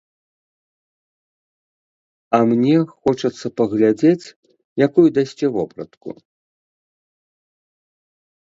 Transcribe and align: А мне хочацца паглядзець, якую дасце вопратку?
А 2.37 2.39
мне 2.53 2.75
хочацца 2.93 3.47
паглядзець, 3.61 4.33
якую 4.87 5.07
дасце 5.19 5.47
вопратку? 5.59 6.09